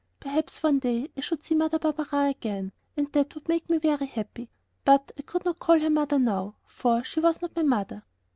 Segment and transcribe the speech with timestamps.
[0.19, 4.07] Perhaps one day I should see Mother Barberin again, and that would make me very
[4.07, 4.49] happy,
[4.83, 8.01] but I could not call her mother now, for she was not my mother....